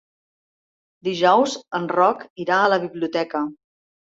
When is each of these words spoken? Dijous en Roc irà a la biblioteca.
Dijous 1.09 1.53
en 1.81 1.85
Roc 1.99 2.25
irà 2.47 2.59
a 2.63 2.73
la 2.75 2.81
biblioteca. 2.87 3.47